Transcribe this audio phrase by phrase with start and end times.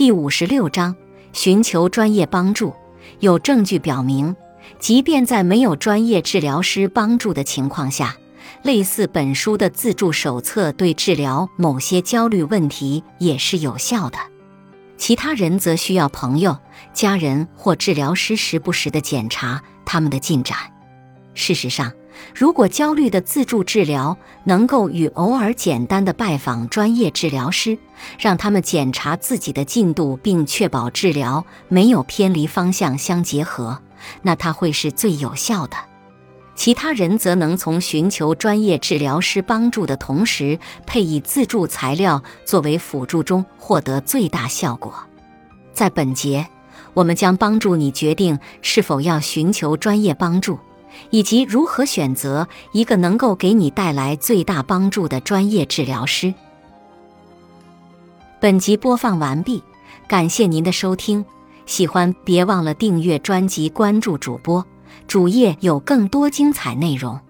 [0.00, 0.96] 第五十六章：
[1.34, 2.74] 寻求专业帮助。
[3.18, 4.34] 有证据表明，
[4.78, 8.16] 即便在没有专业治疗师帮助的情况下，
[8.62, 14.16] 类似本书的自助手册对治疗某些焦虑问题也是有效的。
[14.96, 16.56] 其他人则需要朋友、
[16.94, 20.56] 家人或治疗师时不时的检查他们的进展。
[21.34, 21.92] 事实上，
[22.34, 27.78] 如果焦虑的自助治疗能够与偶尔简单的拜访专业治疗师，
[28.18, 33.80] 让他们检查自己的进度，并确保治疗没有偏离方向相结合，
[34.22, 35.76] 那它会是最有效的。
[36.54, 44.92] 其他人则能从寻求专业治疗师帮助的同时，配以自助材料作为辅助中获得最大效果。
[45.72, 46.46] 在本节，
[46.92, 50.58] 我们将帮助你决定是否要寻求专业帮助。
[51.10, 56.32] 以及如何选择一个能够给你带来最大帮助的专业治疗师。
[58.40, 59.62] 本集播放完毕，
[60.08, 61.24] 感谢您的收听。
[61.66, 64.64] 喜欢别忘了订阅专辑、关注主播，
[65.06, 67.20] 主页有更多精彩内容。